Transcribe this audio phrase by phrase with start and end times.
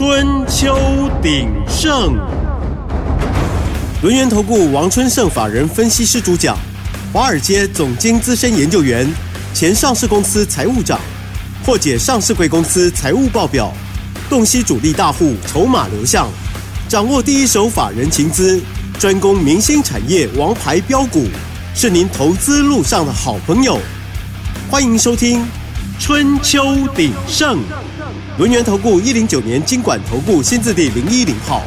[0.00, 0.78] 春秋
[1.22, 2.16] 鼎盛，
[4.00, 6.56] 轮源投顾王春盛法人分析师主讲，
[7.12, 9.06] 华尔街总经资深研究员，
[9.52, 10.98] 前上市公司财务长，
[11.66, 13.70] 破解上市贵公司财务报表，
[14.30, 16.26] 洞悉主力大户筹码流向，
[16.88, 18.58] 掌握第一手法人情资，
[18.98, 21.26] 专攻明星产业王牌标股，
[21.74, 23.78] 是您投资路上的好朋友。
[24.70, 25.40] 欢迎收听
[25.98, 27.58] 《春秋鼎盛》。
[28.40, 31.60] 轮源投顾一零九年经管投顾新字第零一零号，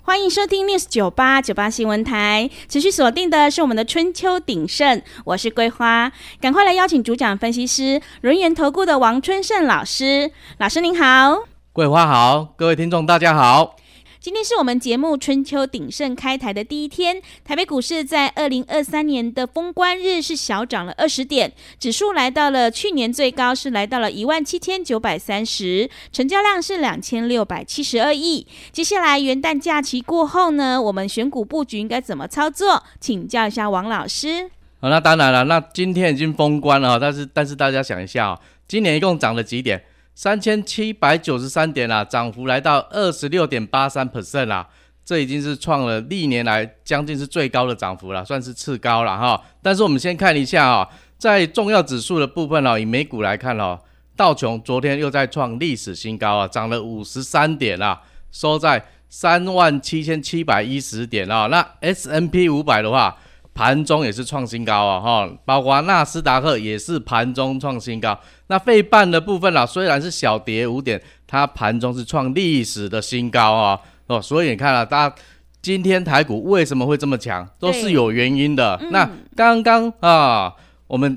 [0.00, 11.40] 欢迎收听 News 九八九八新闻台，持续锁定的是我们的春秋鼎盛，我是桂花，赶快来邀请主讲分析师轮源投顾的王春盛老师，老师您好，
[11.74, 13.76] 桂花好，各位听众大家好。
[14.20, 28.46] 今天是我们节目春秋鼎盛开台的第一天，台北股市在二零二三年的封关日是小涨了二十点，指数来到了去年最高是来到了一万七千九百三十，成交量是两千六百七十二亿。
[28.70, 32.82] 接下来元旦假期过后呢，我们选股布局应该怎么操作？
[33.00, 34.50] 请教一下王老师。
[34.82, 39.82] 好，那当然了，那今天已经封关了，但是但是大家想一下啊，今年一共涨了几点？
[40.22, 44.68] 三千七百九十三点啦，涨幅来到二十六点八三 percent 啦，
[45.02, 49.42] 这已经是创了历年来将近是最高的涨幅了，算是次高了哈。
[49.62, 53.80] 但是我们先看一下啊，在重要指数的部分哦，以美股来看哦，
[54.14, 61.46] 道琼昨天又在创历史新高啊，涨了五十三点啦，收在三万七千七百一十点啊。
[61.46, 63.16] 那 S&P 五百的话，
[63.54, 68.20] 盘中也是创新高啊哈，包括纳斯达克也是盘中创新高。
[68.50, 75.14] 那费半的部分啦，虽然是小跌五点，它盘中是创历史的新高啊哦，所以你看啊，大家
[75.62, 78.76] 今天台股为什么会这么强，都是有原因的。
[78.82, 80.52] 嗯、那刚刚啊，
[80.88, 81.16] 我们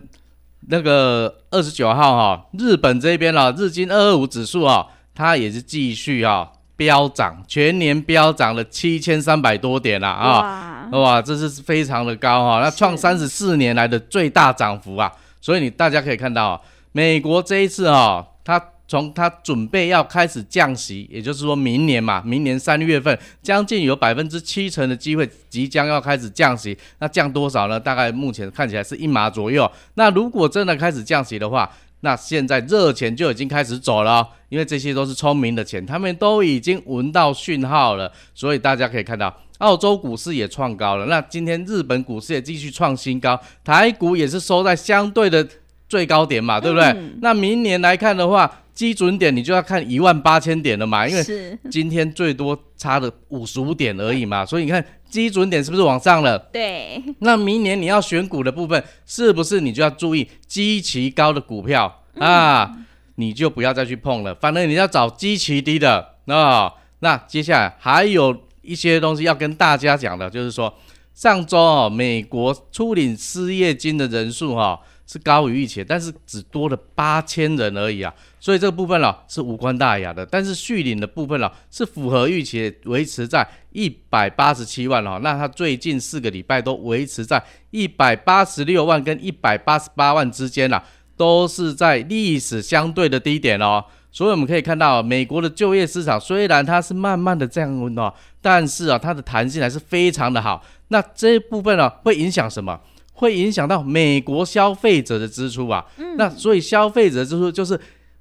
[0.68, 16.62] 那个二十九号哈、啊，日本这边啊，日经二二五指数啊，它也是继续啊飙涨，全年飙涨了七千三百多点了啊哇，哇，这是非常的高哈、啊，那创三十四年来的最大涨幅啊，所以你大家可以看到、啊。
[16.94, 26.78] 美国这一次啊，他从他准备要开始降息，也就是说明年嘛，明年三月份将近有百分之七成的机会即将要开始降息。
[27.00, 27.80] 那降多少呢？
[27.80, 29.70] 大概目前看起来是一码左右。
[29.96, 31.68] 那如果真的开始降息的话，
[32.02, 38.12] 那现在热钱就已经开始走了，因为这些都是聪明的钱，他们都已经闻到讯号了。
[38.36, 41.08] 所以大家可以看到，澳洲股市也创高了。
[41.08, 45.48] 那今天日本股市也继续创新高，台股也是收在相对的。
[45.88, 46.88] 最高点嘛，对不对？
[46.88, 56.40] 嗯、那明年来看的话，基准点你就要看一万八千点了嘛，因为今天最多差了五十五点而已嘛，所以你看基准点是不是往上了？
[56.52, 57.02] 对。
[57.20, 62.78] 那明年你要选股的部分，是不是你就要注意基期高的股票、嗯、啊？
[63.16, 66.74] 你就不要再去碰了，反正你要找基期低的啊、哦。
[67.02, 70.74] 那接下来还有一些东西要跟大家讲的，就是说
[71.14, 74.80] 上周哦，美国初领失业金的人数哈、哦。
[75.06, 80.26] 是高于预期，但是只多了八千人而已啊，所以这个部分呢、是无关大雅的。
[80.26, 85.20] 但是续领的部分呢、是符合预期，维持在一百八十七万哦。
[85.22, 90.84] 那它最近四个礼拜都维持在一百八十六万跟一百八十八万之间啦，
[91.18, 93.84] 都是在历史相对的低点哦。
[94.12, 100.64] 所以我们可以看到，美国的就业市场虽然它是慢慢的降温哦，但是啊，它的弹性还是非常的好。
[100.90, 102.80] 那这一部分呢、会影响什么？
[103.24, 107.80] 会影响到美国消费者的支出啊，嗯、那所以消费者支出就是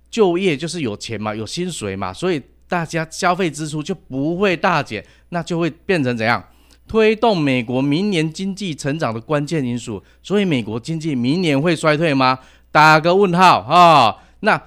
[0.08, 6.40] 就业就是有钱嘛，有薪水嘛，所以大家消费支出就不会大减，那就会变成怎样？
[6.86, 10.00] 推动美国明年经济成长的关键因素。
[10.22, 12.38] 所以美国经济明年会衰退吗？
[12.70, 14.16] 打个问号啊、哦！
[14.40, 14.62] 那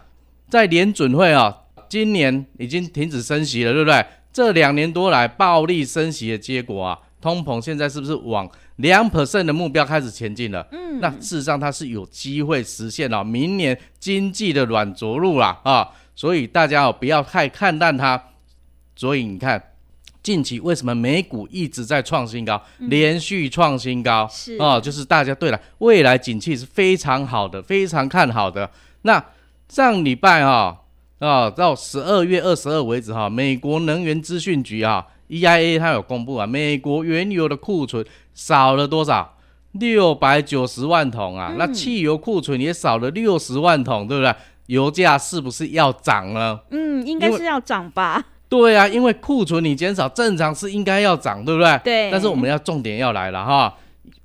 [0.49, 1.55] 在联准会啊，
[1.87, 4.05] 今年已经停止升息了，对不对？
[4.33, 8.49] 这两年多来暴力升息的结果啊，通膨现在是不是往？
[8.77, 18.21] 两 percent 的目标开始前进了，嗯，那事实上它是有机会实现了明年经济的软着陆啦啊，所以大家哦不要太看淡它。
[18.97, 19.61] 所以你看，
[20.21, 28.69] 近期为什么美股一直在创新高，连续创新高，是啊，就是大家对了未来景气是非常好的，非常看好的。
[29.03, 29.23] 那
[29.69, 30.81] 上礼拜哈
[31.19, 38.05] 啊到十二月二十二为止哈，美国能源资讯局啊 EIA 它有公布啊，美国原油的库存。
[38.35, 39.31] 少了多少？
[39.71, 41.49] 六百九十万桶啊！
[41.51, 44.33] 嗯、那汽油库存也少了六十万桶，对不对？
[44.67, 46.59] 油价是不是要涨呢？
[46.69, 48.23] 嗯，应该是要涨吧。
[48.47, 51.77] 对啊，因为库存你减少，正常是应该要涨，对不对？
[51.83, 52.11] 对。
[52.11, 53.75] 但是我们要重点要来了哈。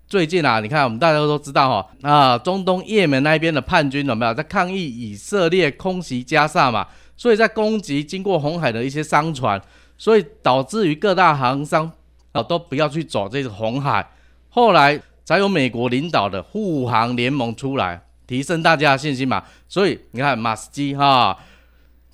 [0.07, 6.87] 最近啊，你看我们大家都知道哈啊，中东叶门那边的叛军有没有在抗议以色列空袭加沙嘛？
[7.17, 9.61] 所以在攻击经过红海的一些商船，
[9.99, 11.91] 所以导致于各大航商
[12.33, 14.09] 啊都不要去走这个红海。
[14.49, 19.45] 后来才有美国领导的护航联盟出来，提升大家的信心嘛。
[19.69, 21.37] 所以你看马士基哈、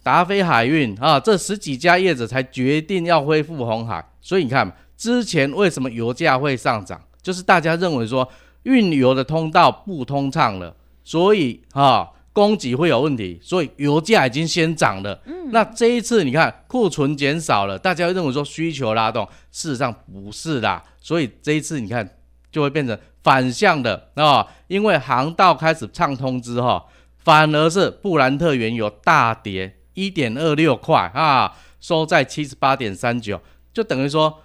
[0.03, 4.05] 达飞海运啊，这十几家业者才决定要恢复红海。
[4.21, 8.29] 所以你看之前为什么油价会上涨，就是大家认为说
[8.65, 10.75] 运油的通道不通畅了，
[11.05, 15.19] 所以哈供给会有问题，所以油价已经先涨了。
[15.25, 20.85] 嗯，那这一次你看库存减少了，大家认为说需求拉动，事实上不是啦。
[21.01, 22.07] 所以这一次你看。
[22.53, 26.83] 就会变成反向的啊，因为航道开始畅通之后，
[27.19, 33.39] 反而是布兰特原油大跌一点二六块啊，收在七十八点三九，
[33.75, 34.43] 就等于说，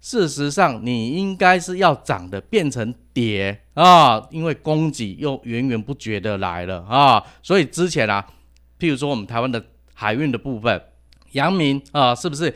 [0.00, 8.24] 事实上你应该是要涨的，变成跌啊，因为供给又源源不绝的来了啊，所以之前啊，
[8.78, 9.62] 譬如说我们台湾的
[9.94, 10.82] 海运的部分，
[11.32, 12.54] 阳明啊，是不是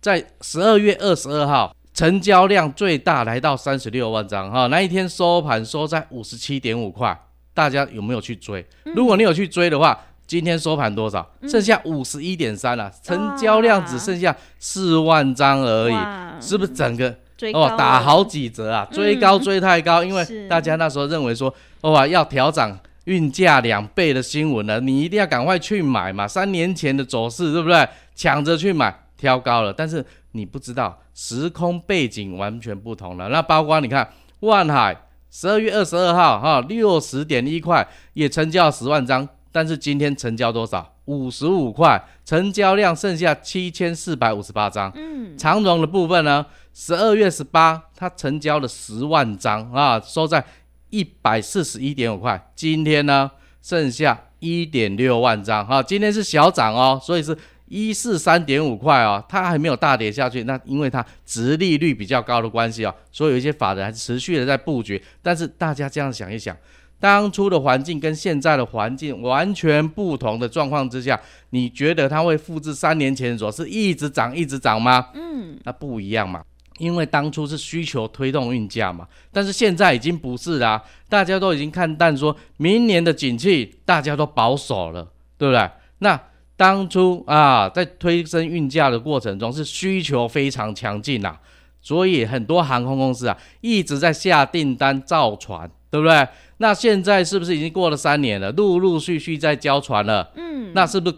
[0.00, 1.74] 在十二月二十二号？
[1.94, 7.18] 成交量最大来到三十六万张哈，那一天收盘收在五十七点五块，
[7.52, 8.64] 大家有没有去追？
[8.94, 11.28] 如果你有去追的话，今天收盘多少？
[11.48, 17.18] 剩下五十一点三了，成交量只剩下四万张而已，是不是整个
[17.52, 18.86] 哦打好几折啊？
[18.92, 21.52] 追高追太高， 因为大家那时候认为说
[21.82, 26.26] 哇要调涨运价两倍的新闻了，你一定要赶快去买嘛。
[26.28, 27.88] 三年前的走势对不对？
[28.14, 30.04] 抢着去买，挑高了，但是。
[30.32, 33.30] 你不知道时空背景完全不同了。
[33.30, 34.06] 那包括你看，
[34.40, 34.94] 万海
[35.30, 40.86] 十二月二十二号哈六十点一块也成交十万张，但是今天成交多少？
[41.06, 44.92] 五十五块，成交量剩下七千四百五十八张。
[44.94, 46.44] 嗯，长荣的部分呢，
[46.80, 50.44] 十二月十八它成交了十万张啊，收在
[50.90, 52.52] 一百四十一点五块。
[52.54, 53.28] 今天呢，
[53.60, 57.36] 剩下一点六万张哈，今天是小涨哦，所以是。
[57.70, 65.02] 一四三点五块哦，它还没有大跌下去，那因为它值利率比较高的关系哦，所以有一些法人还是持续的在布局。
[65.20, 66.56] 但是大家这样想一想，
[66.98, 71.20] 当初的环境跟现在的环境完全不同的状况之下，
[71.50, 75.08] 你觉得它会复制三年前所是一直涨一直涨吗？
[75.12, 76.42] 嗯，那不一样嘛，
[76.78, 85.70] 因为当初是需求推动运价嘛，但是现在已经不是啦，大家都已经看淡，说明年的景气大家都保守了，对不对？
[85.98, 86.20] 那
[86.56, 91.36] 当初啊，在推升运价的过程中，是需求非常强劲呐，
[91.80, 96.26] 所以很多航空公司啊一直在下订单造船，对不对？
[96.58, 100.32] 那现在是不是已经过了三年了，陆陆续续在交船了？
[100.34, 101.16] 嗯，那是不是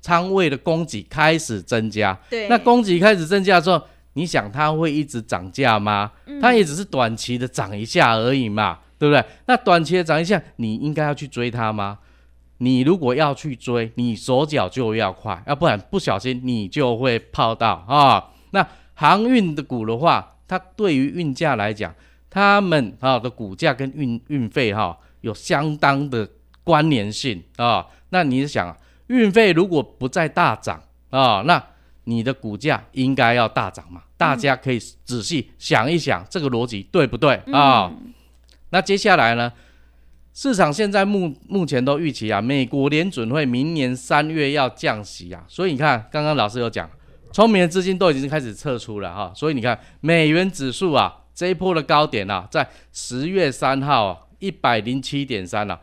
[0.00, 2.16] 仓位的供给开始增加？
[2.30, 3.82] 对，那供给开始增加之后，
[4.16, 6.10] 你想它会一直涨价吗？
[6.40, 9.22] 它也只是短期的涨一下而已嘛，对不对？
[9.46, 11.98] 那短期的涨一下，你应该要去追它吗？
[12.58, 18.32] 你如果要去追，你手脚就要快，要不然不小心你就会泡到啊。
[18.52, 21.94] 那航运的股的话，它对于运价来讲，
[22.30, 26.26] 他们啊的股价跟运运费哈有相当的
[26.64, 27.86] 关联性啊。
[28.08, 28.74] 那你想，
[29.08, 31.62] 运费如果不再大涨啊，那
[32.08, 34.02] 你的股价应该要大涨嘛？
[34.16, 37.86] 大家可以仔细想一想，这个逻辑对不对啊？
[37.86, 38.14] 嗯、
[38.70, 39.52] 那接下来呢？
[40.32, 46.88] 市场现在目目前都预期啊，美国联准会明年三月要降息啊，所以你看，刚刚老师有讲，
[47.32, 55.80] 聪明的资金都已经开始撤出了哈，所以你看美元指数啊，这一波的高点啊，在十月三号啊，一百零七点三了，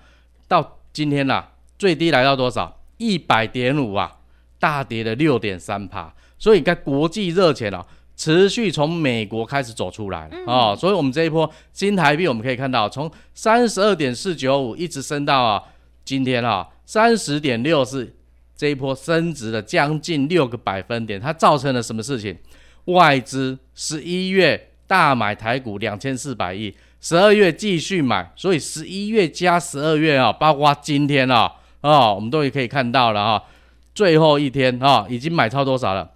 [0.48, 2.80] 到今天呐、啊，最低来到多少？
[2.98, 4.20] 一百点五啊，
[4.60, 7.86] 大跌了六点三趴，所以你看国际热钱啊。
[8.16, 15.64] 持续从美国开始走出来了啊、哦，所以我们这一波新台币我们可以看到，从三十二点四九五一直升到啊，
[16.06, 18.14] 今天啊三十点六四，
[18.56, 22.38] 这一波升值了将近六个百分点，它造成了什么事情？
[22.86, 26.72] 外资十一月大买台股两千四百亿，
[27.02, 33.44] 十二月继续买，所以十一月加十二月啊，包括今天啊啊、哦，我们都也可以看到了啊，
[33.96, 36.12] 最后一天啊，已经买超多少了？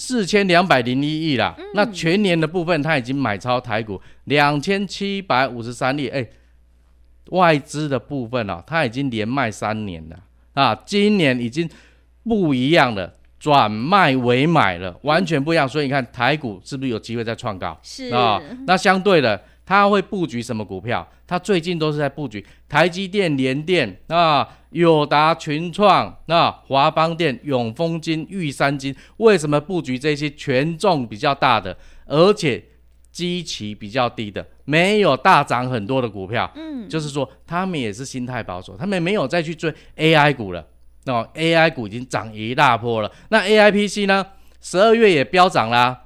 [0.00, 6.24] 四千两百零一亿啦，嗯、那全年的部分他已经买超台股两千七百五十三亿，哎，
[7.30, 10.16] 外资的部分啊，他已经连卖三年了。
[10.54, 11.68] 啊，今年已经
[12.22, 17.76] 不一样了，转卖为买了，完全不一样，所以你看台股是不是有机会再创高？
[17.82, 18.08] 是。
[18.10, 19.42] 啊，那相对的。
[19.68, 21.06] 他会布局什么股票？
[21.26, 28.96] 他最近都是在布局台积电、联电啊、友达、群创、那华邦电、永丰金、玉山金。
[29.18, 32.64] 为什么布局这些权重比较大的，而且
[33.12, 36.50] 基期比较低的，没有大涨很多的股票？
[36.56, 40.66] 嗯，就是说他们也是心态保守，他们没有再去追 AI 股了
[41.04, 43.12] 那 AI 股已经涨一大波了。
[43.28, 44.26] 那 AIPC 呢，
[44.62, 46.04] 十二月也飙涨啦。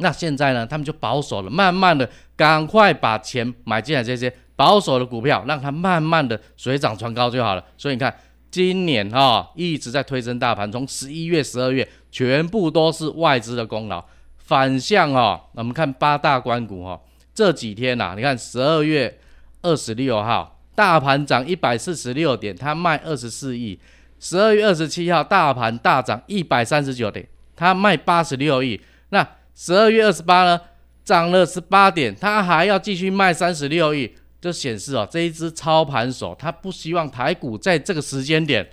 [0.00, 7.64] 那现在呢，他们就保守了，慢慢的赶快把钱买进来这些保守的股票，让它慢慢的水涨船高就好了。
[7.78, 8.14] 所以你看，
[8.50, 14.04] 今年哈、一直在推升大盘，从十一月、十二月全部都是外资的功劳。
[14.36, 17.00] 反向哦，我们看八大关股哈、哦，
[17.32, 19.18] 这几天呐、你看十二月
[19.62, 23.78] 二十六号大盘涨一百四十六点，它卖二十四亿；
[24.18, 28.80] 十二月二十七号大盘大涨一百三十九点，它卖八十六亿。
[29.10, 29.26] 那
[29.62, 30.58] 十二月二十八呢，
[31.04, 38.66] 涨了十八点，他还要继续卖三十六亿，就显示哦，这一只操盘手他不希望台股在这个时间点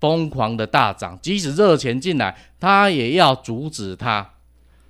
[0.00, 4.26] 疯狂的大涨，即使热钱进来，他也要阻止它。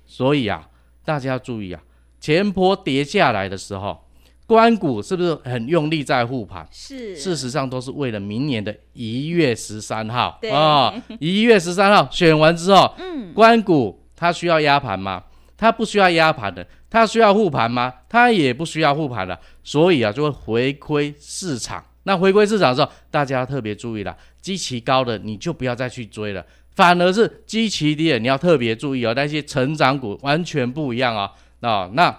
[0.05, 0.65] 所以啊，
[1.03, 1.83] 大家要注意啊，
[2.21, 4.05] 前坡跌下来的时候，
[4.47, 6.65] 关谷是不是很用力在护盘？
[6.71, 15.21] 是，事实上都是为了明年的一月十三号啊，一月十三号选完之后，嗯，关股它需要压盘吗？
[15.57, 17.93] 它不需要压盘的，它需要护盘吗？
[18.09, 21.83] 它也不需要护盘了，所以啊，就会回归市场。
[22.03, 26.45] 那回归市场的时候，大家要特别注意了，基期高的你就不要再去追了，
[26.75, 29.13] 反而是基期低的你要特别注意哦。
[29.15, 31.31] 那些成长股完全不一样啊、
[31.61, 31.69] 哦。
[31.69, 32.13] 哦，那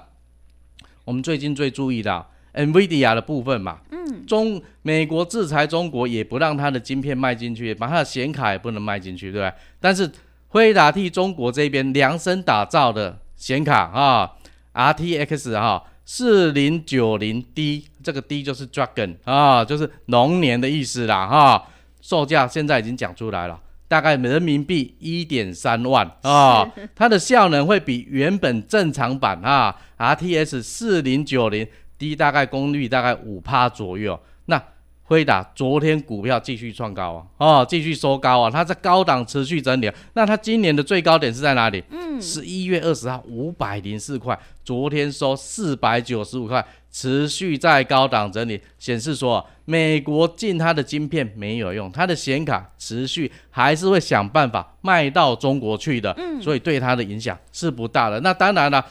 [1.05, 2.25] 我们最近最注意的
[2.55, 9.53] NVIDIA 的部分嘛，嗯，中美国制裁中国也不让它的晶片卖进去，把它的显卡也不能卖进去，对不对？
[9.79, 10.11] 但是
[10.49, 13.19] 辉达替中国这边量身打造的。
[13.45, 14.33] 显卡啊
[14.73, 21.67] ，RTX 哈四零九零 D，这个 D 就是 Dragon 啊，就是龙年的意思啦哈。
[22.01, 26.67] 售价现在已经讲出来了，大概人民币一点三万啊。
[26.95, 34.19] 它的效能会比原本正常版啊 RTX 四零九零 D 大概功率大概五趴左右。
[34.47, 34.59] 那
[35.03, 39.93] 辉达昨天股票继续创高啊，哦，继续收高啊，它在高档持续整理。
[40.15, 41.85] 那它今年的最高点是在哪里？
[41.91, 58.19] 嗯，十一月二十号五百零四块，昨天收四百九十五块，持续在高档整理，显示说美国进它的晶片没有用，它的显卡持续还是会想办法卖到中国去的，嗯，所以对它的影响是不大的。
[58.21, 58.85] 那当然了，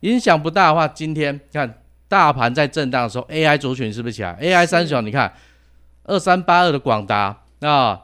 [0.00, 5.32] 影响不大的话，今天看大盘在震荡的时候，AI 族群是不是起来？AI 三雄，你看。
[6.06, 7.98] 二三八二的广达啊，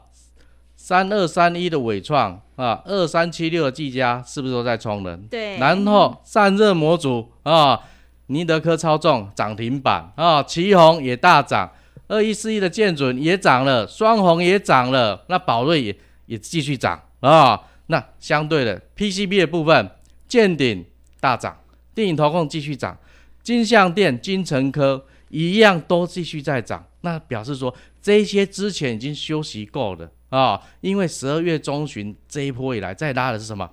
[0.75, 5.19] 三二三一的伟创啊，二三七六的技嘉是不是都在冲人？
[5.31, 5.57] 对。
[5.57, 7.79] 然后散热模组啊，
[8.27, 11.71] 尼德科超重涨停板啊，旗宏也大涨，
[12.07, 15.95] 二一四一的建准也涨了，双红也涨了，那宝瑞也
[16.27, 17.59] 也继续涨啊。
[17.87, 19.89] 那相对的 PCB 的部分，
[20.27, 20.85] 健鼎
[21.19, 21.57] 大涨，
[21.95, 22.95] 电影投控继续涨，
[23.41, 27.75] 金像电、金城科一样都继续在涨，那表示说。
[28.01, 33.69] 这些之前已经休息够了啊，因为十二月中旬这一波以来再拉的是什么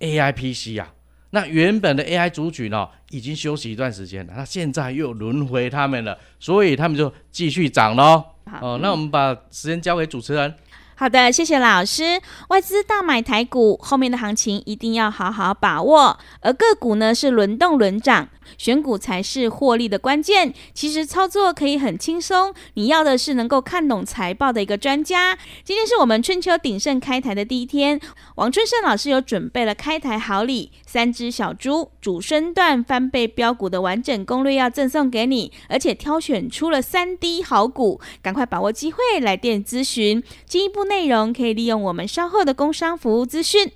[0.00, 0.92] AI PC 啊？
[1.30, 8.22] 那原本的 AI 族群哦，已经休息一段时间了，那现在又轮回他们了，所以他们就继续涨喽。
[8.60, 10.54] 哦，那我们把时间交给主持人。
[10.96, 12.20] 好的，谢谢老师。
[12.50, 16.16] 外资大买台股，后面的行情一定要好好把握。
[16.40, 20.54] 而个股呢，是轮动轮涨，选股才是获利的关键。
[20.72, 25.36] 其实操作可以很轻松，你要的是能够看懂财报的一个专家。
[25.64, 28.00] 今天是我们春秋鼎盛开台的第一天，
[28.36, 40.83] 王春盛老师有准备了开台好礼，三只小猪主升段翻倍标股的完整攻略要赠送给你，而且挑选出了三滴好股，赶快把握机会来电咨询进一步。
[40.84, 43.70] 内容可以利用我们稍后的工商服务资讯。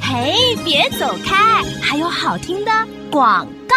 [0.00, 2.70] 嘿，别走开，还有好听的
[3.10, 3.76] 广告。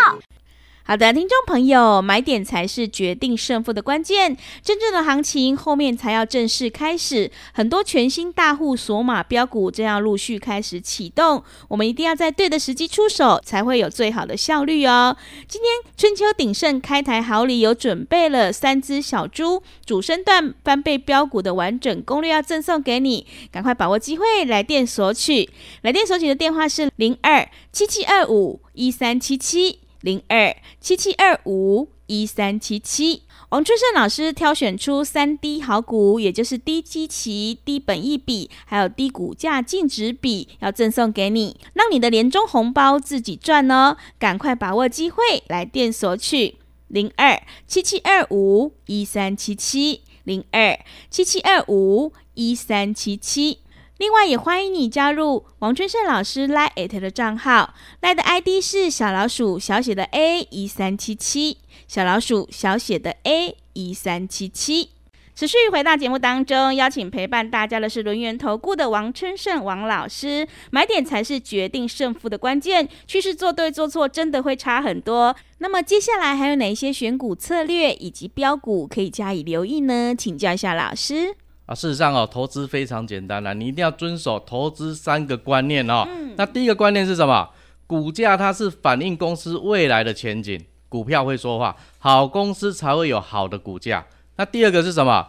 [0.89, 4.35] 好的，听众朋友，买点才是决定胜负的关键。
[4.63, 11.43] 真正的行情后面才要正式开始，很多全新大户锁码标股正要陆续开始启动。
[11.67, 15.15] 我们一定要在对的时机出手，才会有最好的效率哦。
[15.47, 25.51] 今天春秋鼎盛开台好礼有准备了三只小猪主升段翻倍标股的完整攻略要赠送给你，赶快把握机会来电索取。
[25.83, 29.81] 来电索取的电话是零二七七二五一三七七。
[30.01, 43.97] 零二七七二五一三七七，王春盛老师挑选出三低好股，也就是低基期、低本益比，还有低股价净值比，要赠送给你，让你的年终红包自己赚哦！
[44.17, 46.55] 赶快把握机会，来电索取
[46.87, 50.79] 零二七七二五一三七七零二
[51.09, 53.59] 七七二五一三七七。
[53.99, 64.91] 另外，也欢迎你加入王春盛老师 Line@ 的账号，Line 的 ID 是小老鼠小写的 A 一三七七，小老鼠小写的 A 一三七七。
[65.35, 70.47] 持续回到节目当中，邀请陪伴大家的是轮源投顾的王春盛王老师。
[70.71, 75.35] 买点才是决定胜负的关键，趋势做对做错真的会差很多。
[75.57, 80.15] 那么接下来还有哪一些选股策略以及标股可以加以留意呢？
[80.17, 81.35] 请教一下老师。
[81.69, 86.03] 啊，事实上哦，投资非常简单啦，你一定要遵守投资三个观念哦。
[86.09, 86.33] 嗯。
[86.35, 87.47] 那第一个观念是什么？
[87.85, 90.59] 股价它是反映公司未来的前景，
[90.89, 94.03] 股票会说话，好公司才会有好的股价。
[94.37, 95.27] 那第二个是什么？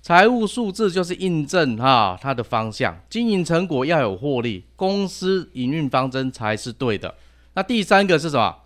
[0.00, 7.14] 财务数字就是印证哈它的方向，经营成果要有获利，公司营运方针才是对的。
[7.52, 8.56] 那第三个是什么？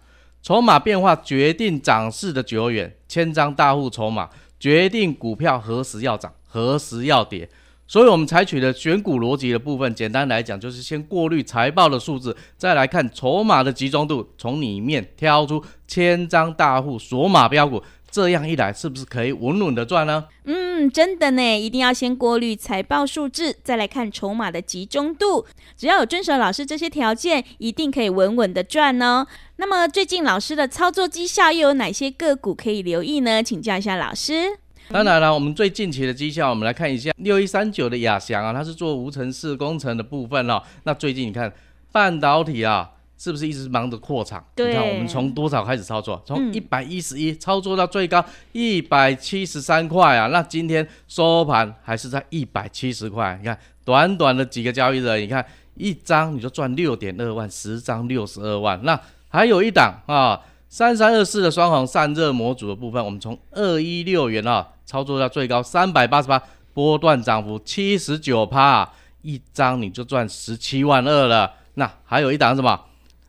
[0.43, 4.31] 筹码变化决定涨势的久远，千张大户筹码
[4.61, 7.47] 决定股票何时要涨，何时要跌。
[7.87, 17.83] 所以，我们采取的选股逻辑的部分，简单来讲，就是先过滤财报的数字，再来看筹码的集中度，从里面挑出千张大户锁码标股。
[18.11, 20.25] 这样一来，是不是可以稳稳的赚呢？
[20.45, 25.45] 嗯，真的呢，一定要先过滤财报数字，再来看筹码的集中度。
[25.77, 29.27] 只要有遵守老师这些条件，一定可以稳稳的赚哦。
[29.57, 33.43] 那么，最近老师的操作绩效又有哪些个股可以留意呢？
[33.43, 34.59] 请教一下老师。
[34.89, 40.63] 当然了，我们最近期的绩效，我们来看一下六一三九的亚翔啊，它是做无尘室工程的部分哦。
[40.85, 41.53] 那最近你看
[41.91, 42.89] 半导体啊，
[43.19, 44.45] 是不是一直忙着扩厂？
[44.55, 44.69] 对。
[44.69, 46.23] 你看我们从多少开始操作？
[46.25, 50.29] 从一百一十一操作到最高一百七十三块啊。
[50.29, 53.37] 那今天收盘还是在一百七十块。
[53.41, 58.81] 你看短短的几个交易日，你看一张你就赚六点二万，十张六十二万。
[58.85, 64.69] 那还有一档啊，三三二四的双虹散热模组的部分，我们从二一六元啊。
[64.87, 66.41] 操作到最高三百八十八，
[66.73, 68.89] 波段涨幅七十九趴，
[69.23, 71.55] 一张你就赚十七万二了。
[71.75, 72.81] 那还有一档什么？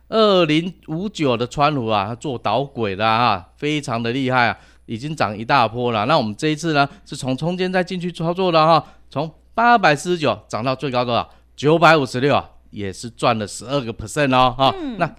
[0.08, 6.06] 二零五九的川湖啊，它做导轨的啊，非常的厉害啊，已经涨一大波了。
[6.06, 11.28] 那我们这一次呢，是从中间再进去操作的哈，从八百四十九涨到最高多少？
[11.56, 14.72] 九百五十六啊，也是赚了十二个 percent 哦哈。
[14.80, 15.12] 嗯、那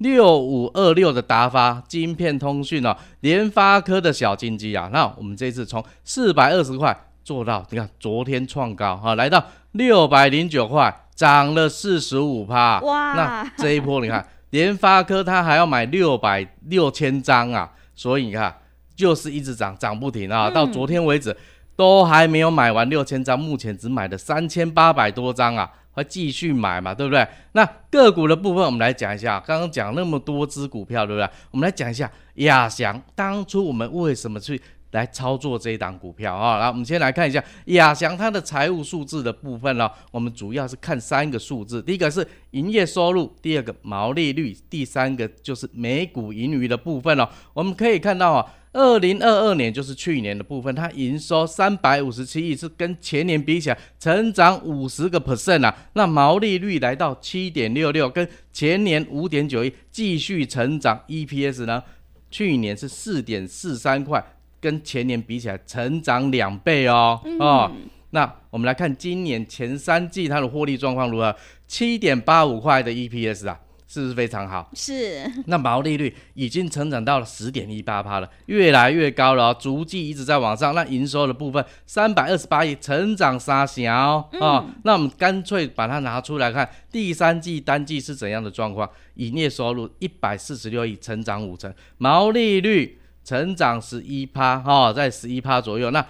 [0.00, 12.80] 六五二六的达发晶片通讯哦，联发科的小金鸡啊，那我们这次从四百二十块做到，你看昨天创高哈，来到六百零九块，涨了四十五趴。
[12.80, 13.12] 哇！
[13.14, 18.56] 那这一波你看，联发科它还要买六百六千张啊，所以你看
[18.96, 21.36] 就是一直涨，涨不停啊，到昨天为止
[21.76, 25.70] 都还没有买完六千张，目前只买了三千八百多张啊。
[25.92, 27.26] 会继续买嘛，对不对？
[27.52, 29.40] 那个股的部分，我们来讲一下。
[29.40, 31.28] 刚刚讲那么多只股票，对不对？
[31.50, 33.00] 我们来讲一下亚翔。
[33.14, 34.60] 当初我们为什么去
[34.92, 36.58] 来操作这一档股票啊？
[36.58, 39.90] 来，我们先来看一下亚翔它的财务数字的部分呢。
[40.12, 47.28] 我们主要是看三个数字，第一个是营业收入，第二个毛利率，第三个就是每股盈余的部分哦。
[47.52, 48.46] 我们可以看到啊。
[48.72, 55.76] 二零二二年就是去年的部分，它营收三百五十七亿，是跟前年比起来成长五十个 percent 啊。
[55.94, 61.00] 那毛利率来到七点六六，跟前年五点九一继续成长。
[61.08, 61.82] EPS 呢，
[62.30, 64.24] 去年是四点四三块，
[64.60, 67.20] 跟前年比起来成长两倍哦。
[67.24, 67.72] 嗯、哦，
[68.10, 71.34] 那我们来看今年前三季它的获利状况如何？
[71.66, 73.58] 七点八五块的 EPS 啊。
[73.92, 74.70] 是不是非常好？
[74.72, 75.28] 是。
[75.46, 80.72] 那毛利率已经成长到了十点一八趴了，越来越高了哦，逐季一直在往上。
[80.76, 84.24] 那营收的部分三百二十八亿，成长三成哦。
[84.30, 88.88] 啊、嗯哦，那我们干脆把它拿出来看，第三季单季是怎样的状况？
[89.14, 95.90] 营业收入一百四十六亿，成长五成，毛利率成长十一趴，哈，在十一趴左右。
[95.90, 96.06] 那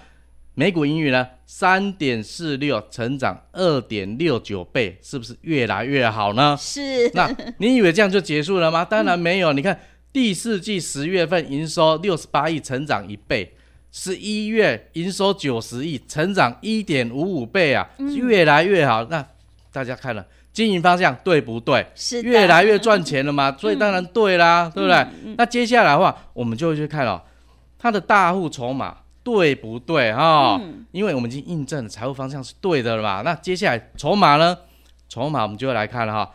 [0.52, 1.26] 每股盈余呢？
[1.52, 6.56] 三点四六，成长二点六九倍，是不是越来越好呢？
[6.56, 7.10] 是。
[7.12, 8.84] 那你以为这样就结束了吗？
[8.88, 9.52] 当然没有。
[9.52, 9.76] 嗯、你看
[10.12, 13.44] 第四季十月份营收六十八亿，成长一倍；
[13.90, 19.04] 十一月营收九十亿，成长一点五五倍啊，嗯、越来越好。
[19.06, 19.26] 那
[19.72, 21.84] 大家看了经营方向对不对？
[21.96, 22.22] 是。
[22.22, 24.96] 越来越赚钱了嘛， 嗯、所以当然对啦，嗯、对不对？
[25.24, 27.20] 嗯、那接下来的话，我们就会去看哦，
[27.76, 28.98] 它的大户筹码。
[29.22, 30.60] 对不对哈？
[30.92, 33.22] 因为我们已经印证了财务方向是对的了嘛。
[33.22, 34.56] 那接下来筹码呢？
[35.08, 36.30] 筹码我们就要来看了哈。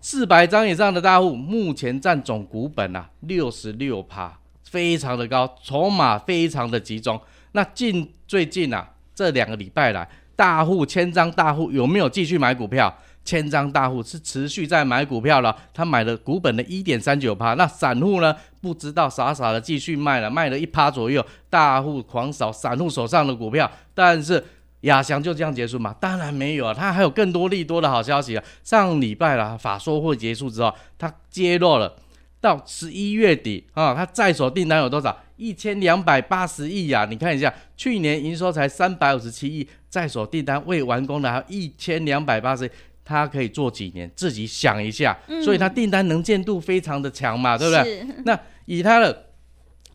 [0.00, 7.20] 四百张以上的大户目前占总股本啊六十六趴，非常的高，筹码非常的集中。
[7.52, 12.94] 那近最近啊这两个礼拜来，大户千张大户有没有继续买股票？
[13.24, 17.54] 千张大户是持续在买股票了，他买了股本的一点三九趴。
[17.54, 18.36] 那散户呢？
[18.60, 21.24] 不知道傻傻的继续卖了，卖了一趴左右。
[21.48, 24.42] 大户狂扫散户手上的股票，但是
[24.82, 25.94] 亚翔就这样结束吗？
[26.00, 28.44] 当然没有啊，他还有更多利多的好消息啊。
[28.62, 31.94] 上礼拜了法说会结束之后，他揭露了
[32.40, 35.16] 到十一月底啊，他在手订单有多少？
[35.36, 37.04] 一千两百八十亿呀！
[37.10, 42.70] 你看一下，去年营收才三百五十七亿，在手订单未完工的还有一千两百八十亿，
[43.04, 44.10] 它可以做几年？
[44.16, 45.16] 自己想一下。
[45.28, 48.06] 嗯、所以它订单能见度非常的强嘛，对不对？
[48.24, 49.26] 那以它的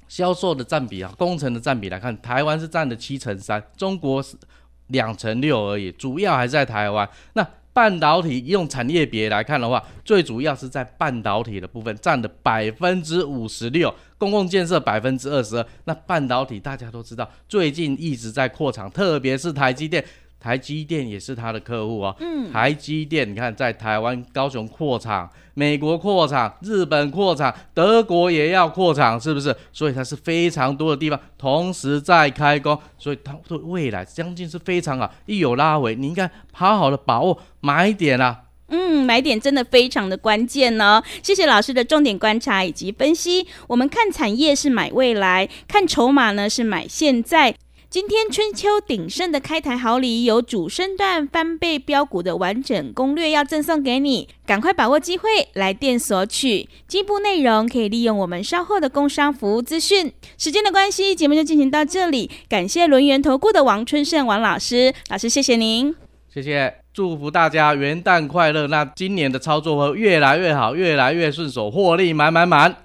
[0.07, 4.35] 销售的占比啊，工程的占比来看，台湾是占了七成三，中国是
[4.87, 7.07] 两成六而已，主要还是在台湾。
[7.33, 15.65] 那半导体用产业别来看的话，最主要是在半导体的部分占了百分之五十六，公共建设百分之二十二。
[15.85, 20.03] 那半导体大家都知道，最近一直在扩厂，特别是台积电。
[20.39, 22.15] 台积电也是他的客户哦。
[22.19, 29.55] 嗯，台积电，你看在台湾高雄扩厂，美国扩厂，日本扩厂，德国也要扩厂，是不是？
[29.73, 35.13] 所以它是非常多的地方同时在开工，所以它对未来将近是非常好。
[35.25, 38.43] 一有拉回，你应该好好的把握买点啊。
[38.71, 41.03] 嗯，买点真的非常的关键哦。
[41.23, 43.47] 谢谢老师的重点观察以及分析。
[43.65, 47.55] 我们看产业是买未来，看筹码呢是买现在。
[47.89, 56.69] 今天春秋鼎盛的开台好礼，有主升段翻倍标股的完整攻略要赠送给你，赶快把握机会来电索取。
[56.87, 60.13] 进一步内容可以利用我们稍后的工商服务资讯。
[60.37, 62.29] 时间的关系，节目就进行到这里。
[62.47, 65.95] 感谢轮圆投顾的王春盛王老师，老师谢谢您，
[66.31, 68.67] 谢谢，祝福大家元旦快乐。
[68.67, 72.75] 那今年的操作会越来越好，越来越顺手，获利满满满。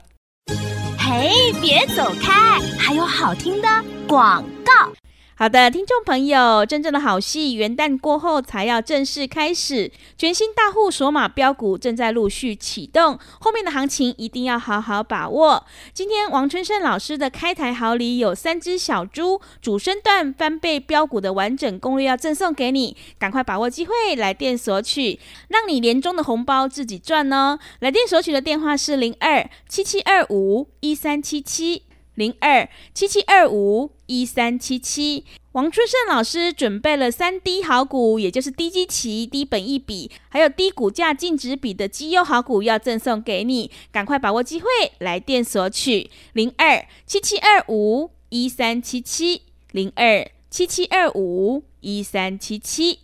[1.16, 3.68] 哎，别走开，还有好听的
[4.08, 5.03] 广告。
[5.36, 15.66] 好的，听众朋友，真正的好戏元旦过后才要正式开始，全新大户锁码标股正在陆续启动，后面的行情一定要好好把握。
[15.92, 25.18] 今天王春盛老师的开台好礼有三只小猪主升段翻倍标股的完整攻略要赠送给你，赶快把握机会来电索取，
[25.48, 27.58] 让你年终的红包自己赚哦。
[27.80, 31.82] 来电索取的电话是零二七七二五一三七七。
[32.14, 46.10] 零二七七二五一三七七，王春盛老师准备了三低好股，也就是低基期、低本益比，还有低股价净值比的绩优好股，要赠送给你，赶快把握机会，来电索取。
[46.32, 53.00] 零二七七二五一三七七，零二七七二五一三七七。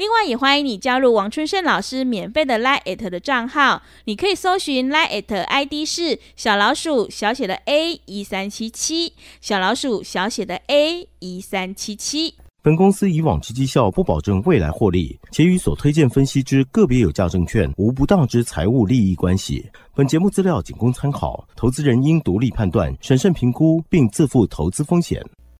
[0.00, 12.34] 另外，也欢迎你加入王春盛老师免费的 LINE@ 的账号，你可以搜寻 LINE@ ID 是小老鼠小写的 A 一三七七，小老鼠小写的 A 一三七七。
[12.62, 19.62] 本公司以往之绩效不保证未来获利，且与所推荐分析之个别有价证券无不当之财务利益关系。
[19.94, 25.22] 本节目资料仅供参考，投资人应独立判断、审慎评估，并自负投资风险。